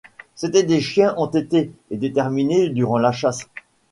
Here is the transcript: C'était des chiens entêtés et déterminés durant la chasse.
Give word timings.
C'était 0.33 0.63
des 0.63 0.81
chiens 0.81 1.13
entêtés 1.15 1.71
et 1.91 1.97
déterminés 1.97 2.69
durant 2.69 2.97
la 2.97 3.11
chasse. 3.11 3.45